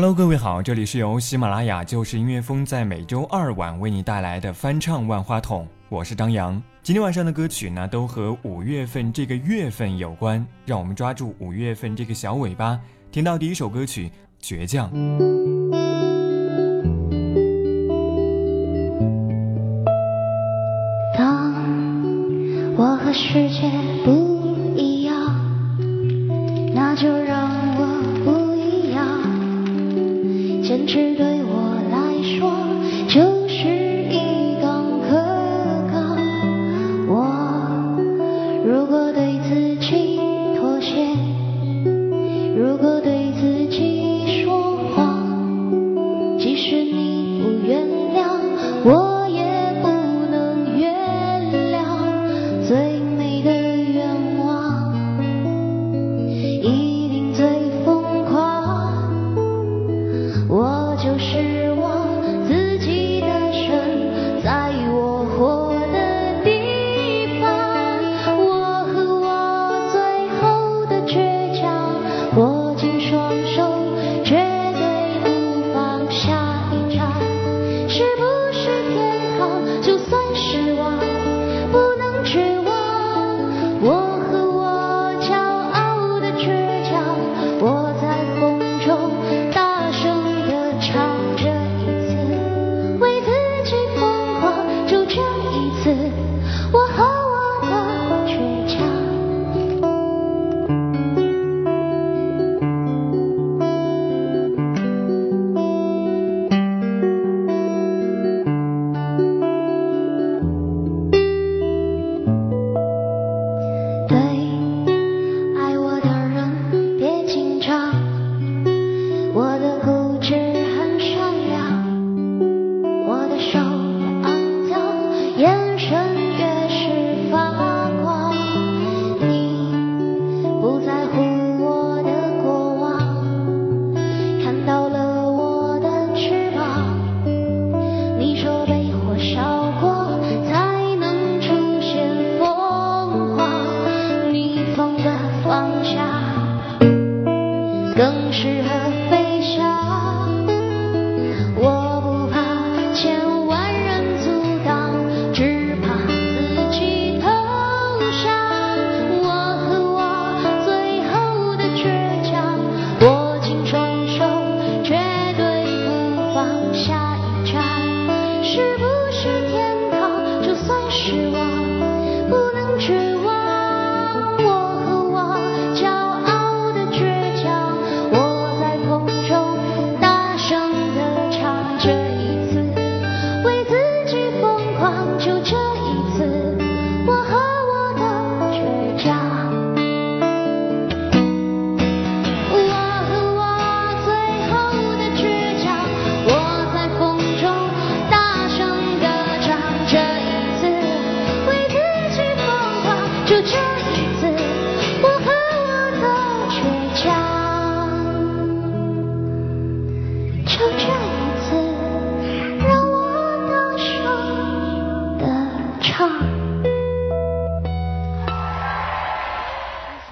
[0.00, 6.62] Hello，各位好，这里是由喜马拉雅就是音乐风在每周二晚为你带来的翻唱万花筒，我是张扬。
[6.84, 12.78] 今天晚上的歌曲呢，都和五月份这个月份有关，让我们抓住五月份这个小尾巴。
[13.10, 14.08] 听到第一首歌曲
[14.40, 14.88] 《倔强》。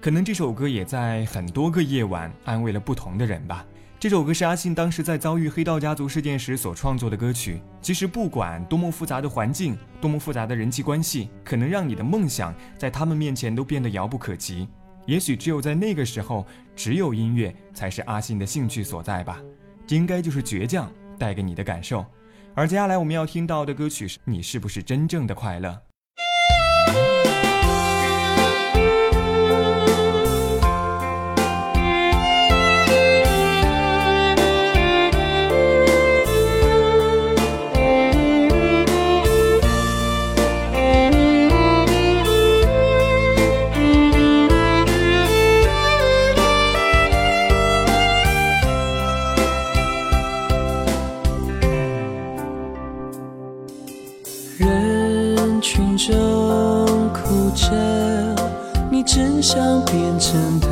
[0.00, 3.66] 可能这首歌也在很多个夜晚安慰了不同的人吧。
[3.98, 7.60] 这首歌是阿信当时在遭遇黑道家族事件时所创作的歌曲。
[7.82, 14.66] 其实不管多么复杂的环境，多么复杂的人际关系，可能让你的梦想在他们面前都变得遥不可及。
[15.04, 19.38] 也许只有在那个时候，只有音乐才是阿信的兴趣所在吧。
[19.86, 22.06] 这应该就是倔强带给你的感受。
[22.54, 25.78] 而接下来我们要听到的歌曲是《你是不是真正的快乐》。
[59.40, 60.68] 想变成透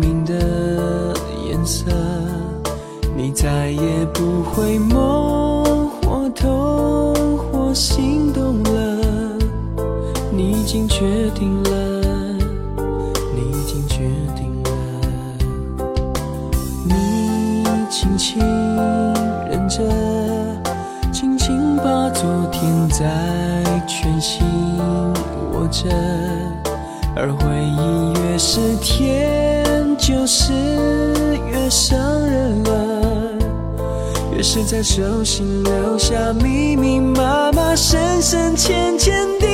[0.00, 1.14] 明的
[1.46, 1.90] 颜色，
[3.14, 9.38] 你再也不会梦或痛或心动了，
[10.32, 11.70] 你已经决定了，
[13.34, 13.98] 你已经决
[14.34, 14.70] 定了，
[16.84, 16.90] 你
[17.90, 18.40] 轻轻
[19.50, 19.82] 忍着，
[21.12, 23.04] 轻轻把昨天在
[23.86, 24.46] 拳心
[25.52, 25.88] 握着。
[27.20, 29.64] 而回忆越是甜，
[29.96, 30.52] 就是
[31.50, 33.34] 越伤人了，
[34.32, 39.46] 越是在手心留下密密麻麻、深深浅浅的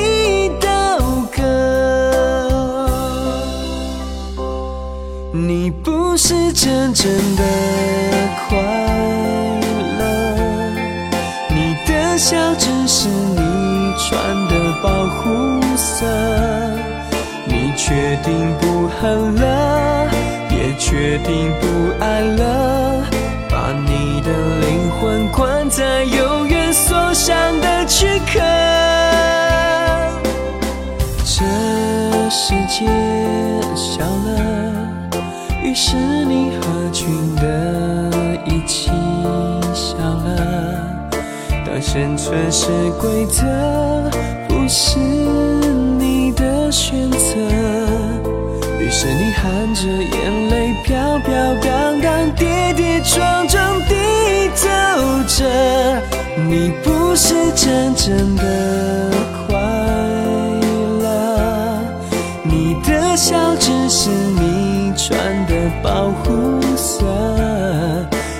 [0.61, 0.99] 刀
[1.35, 1.41] 割。
[5.31, 7.43] 你不是真正的
[8.47, 8.59] 快
[9.97, 10.03] 乐，
[11.49, 14.53] 你的笑只是你穿的
[14.83, 16.05] 保护色。
[17.87, 20.09] 决定不恨了，
[20.49, 21.67] 也决定不
[22.03, 23.05] 爱了，
[23.47, 28.39] 把你的灵魂关在永远锁上的躯壳。
[31.23, 31.45] 这
[32.31, 32.87] 世界
[33.75, 35.21] 小了，
[35.63, 38.09] 于是你和群的
[38.47, 38.89] 一起
[39.75, 40.81] 笑了。
[41.63, 42.65] 当生存是
[42.99, 43.43] 规则，
[44.47, 44.97] 不是
[46.71, 47.17] 选择。
[48.79, 54.67] 于是你含着眼泪飘飘荡荡跌跌撞撞地走
[55.27, 55.43] 着，
[56.47, 59.11] 你不是真正的
[59.47, 59.57] 快
[61.01, 61.79] 乐，
[62.43, 67.05] 你的笑只是你穿的保护色，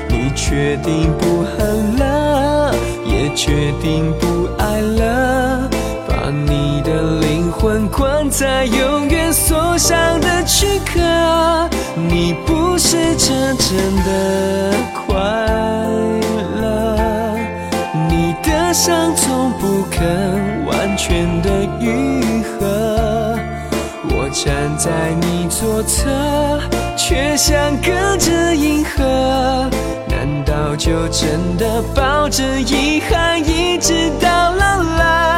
[0.10, 2.74] 你决定不恨了，
[3.06, 4.28] 也决定不
[8.38, 10.44] 在永远锁上的。
[10.46, 11.02] 躯壳，
[11.96, 15.16] 你不是真正的快
[16.60, 17.36] 乐，
[18.10, 20.06] 你的伤从不肯
[20.66, 21.50] 完全的
[21.80, 23.38] 愈合。
[24.10, 24.92] 我站在
[25.22, 26.60] 你左侧，
[26.96, 29.70] 却像隔着银河。
[30.08, 35.35] 难道就真的抱着遗憾，一直到老了，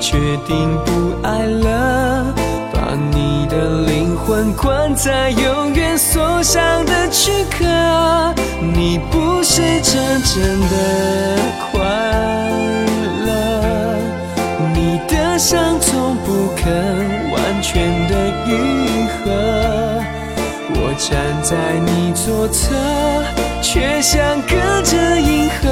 [0.00, 2.34] 决定不爱了，
[2.72, 7.66] 把你的灵魂关在永远锁上的躯壳。
[8.74, 11.36] 你不是真正的
[11.70, 11.78] 快
[13.26, 13.98] 乐，
[14.74, 16.10] 你的伤从。
[16.22, 16.72] 不肯
[17.32, 18.48] 完全的愈
[19.08, 20.00] 合，
[20.74, 21.08] 我站
[21.42, 22.72] 在你左侧，
[23.60, 25.68] 却像隔着银河。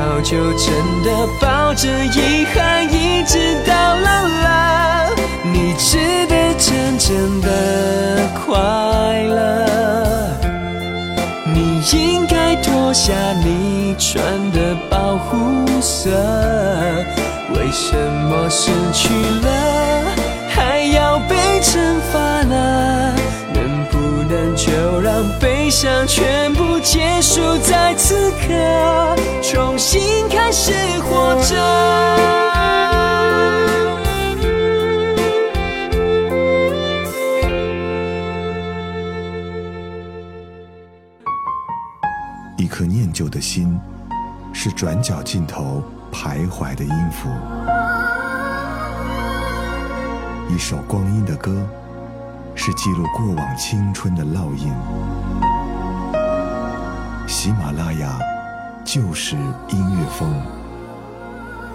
[0.00, 0.72] 早就真
[1.04, 5.10] 的抱着遗憾，一直到老了？
[5.44, 8.56] 你值得真正的快
[9.24, 9.66] 乐，
[11.54, 13.12] 你应该脱下
[13.44, 15.36] 你穿的保护
[15.82, 16.08] 色。
[17.54, 20.14] 为什么失去了
[20.48, 21.78] 还要被惩
[22.10, 23.14] 罚呢？
[23.52, 23.98] 能不
[24.32, 28.99] 能就让悲伤全部结束在此刻，
[29.80, 31.56] 重新开始活着？
[42.58, 43.80] 一颗念旧的心，
[44.52, 45.82] 是转角尽头。
[46.12, 47.30] 徘徊的音符，
[50.52, 51.56] 一首光阴的歌，
[52.54, 54.70] 是记录过往青春的烙印。
[57.26, 58.18] 喜马拉雅
[58.92, 59.36] 旧时
[59.68, 60.28] 音乐风，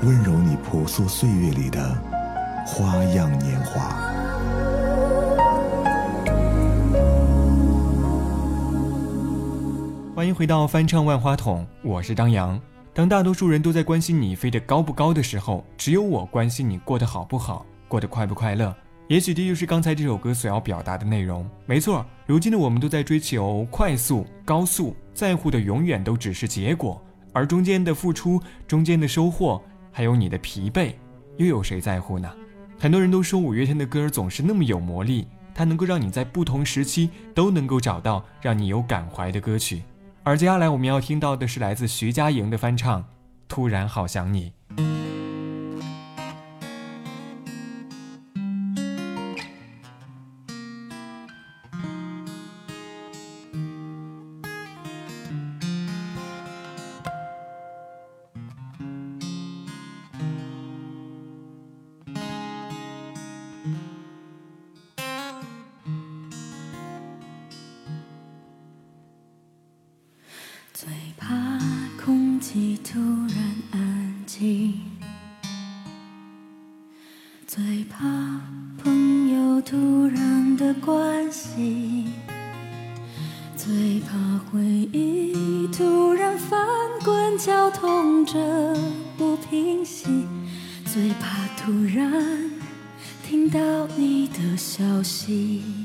[0.04, 1.98] 温柔你婆娑岁月里的
[2.66, 3.84] 花样年华。
[10.14, 12.60] 欢迎回到翻唱万花筒，我是张扬。
[12.94, 18.76] 当大多数人都在关心你飞得高不高的时候，只有我关心你过得好不好，过得快不快乐。
[19.08, 27.02] 也许这就是刚才这首歌所要表达的内容，没错，如今的我们都在追求快速、高速，在乎的永远都只是结果。
[27.36, 29.62] 而中间的付出，中间的收获，
[29.92, 30.94] 还有你的疲惫，
[31.36, 32.32] 又有谁在乎呢？
[32.80, 39.84] 很多人都说五月天的歌总是那么有魔力，它能够让你在不同时期都能够找到让你有感怀的歌曲。
[40.24, 43.04] 而接下来我们要听到的是来自徐佳莹的翻唱，
[43.50, 44.54] 突然好想你。
[84.56, 84.62] 回
[84.94, 86.66] 忆突然翻
[87.04, 88.40] 滚绞痛着
[89.18, 90.08] 不平息
[90.86, 92.50] 最怕突然
[93.22, 93.60] 听到
[93.98, 95.85] 你的消息。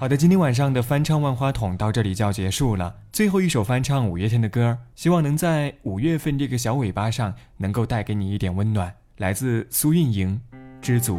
[0.00, 2.94] 好的，今天晚上的翻唱万花筒到这里就要结束了。
[3.12, 8.94] 最后一首翻唱五月天的歌，希望能在五月份这个小尾巴上能够带给你一点温暖。
[9.16, 10.40] 来自苏运莹，
[10.80, 11.16] 《知足》。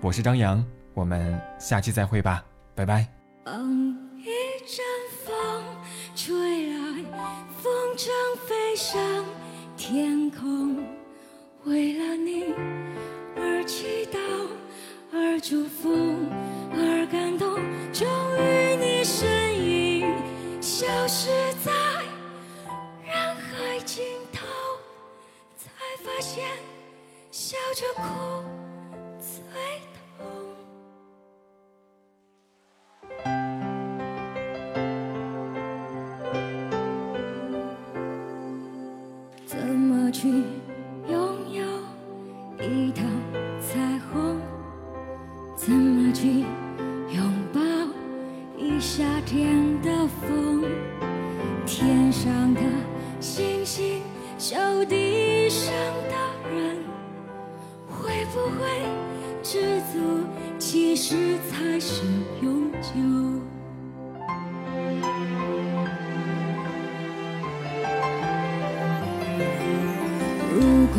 [0.00, 2.44] 我是张扬，我们下期再会吧，
[2.76, 3.04] 拜拜。
[3.44, 3.68] 当
[4.16, 4.26] 一
[4.64, 4.86] 阵
[5.24, 5.64] 风
[6.14, 7.02] 吹来，
[7.60, 8.10] 风筝
[8.46, 9.24] 飞上
[9.76, 10.76] 天空，
[11.64, 12.44] 为了你
[13.36, 14.18] 而祈祷，
[15.12, 16.16] 而祝福，
[16.72, 17.56] 而感动。
[17.92, 18.06] 终
[18.38, 20.14] 于，你身影
[20.60, 21.28] 消失
[21.64, 21.72] 在
[23.04, 24.46] 人海尽头，
[25.56, 25.68] 才
[26.04, 26.44] 发现
[27.30, 28.02] 笑着哭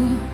[0.02, 0.26] Mm-hmm.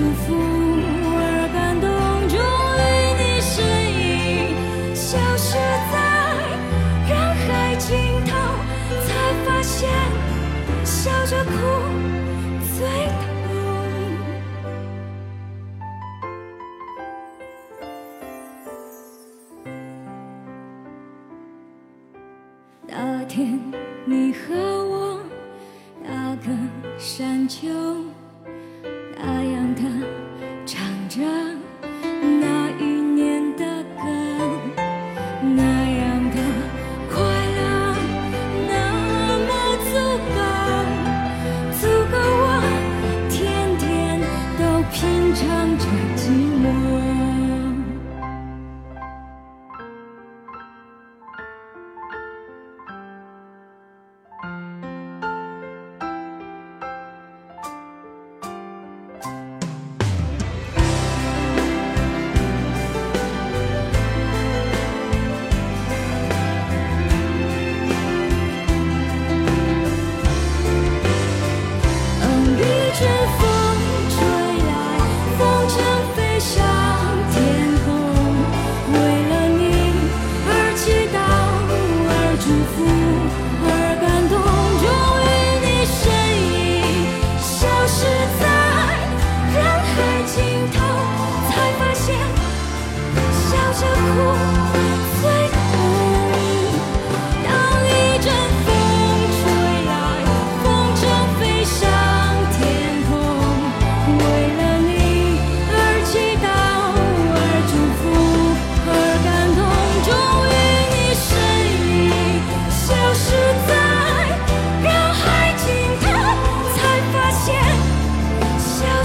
[0.00, 1.20] 祝福，而
[1.52, 1.86] 感动。
[2.26, 2.40] 终于，
[3.20, 3.52] 你身
[3.92, 5.58] 影消失
[5.92, 5.94] 在
[7.06, 7.90] 人海尽
[8.24, 8.32] 头，
[9.04, 9.08] 才
[9.44, 9.90] 发现
[10.86, 11.52] 笑着哭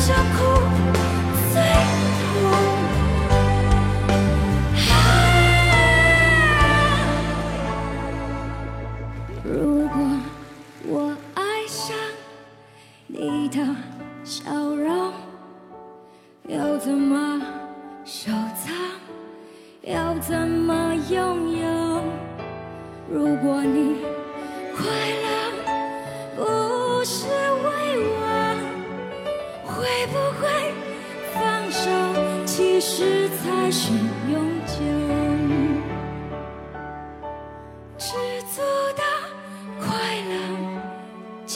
[0.06, 1.05] 想哭。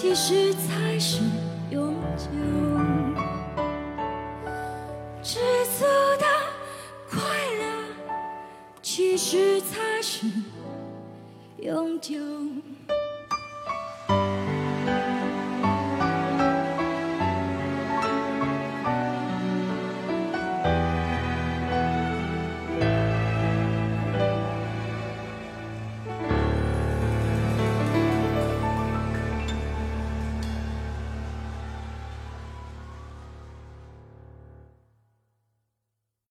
[0.01, 1.19] 其实才是
[1.69, 2.29] 永久。
[5.21, 5.39] 知
[5.77, 5.83] 足
[6.17, 6.25] 的
[7.09, 7.19] 快
[7.59, 7.83] 乐，
[8.81, 10.25] 其实才是
[11.57, 12.15] 永久。